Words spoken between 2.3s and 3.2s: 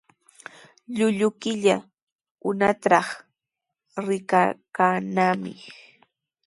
hunaqtraw